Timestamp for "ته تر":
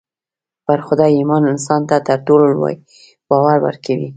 1.89-2.19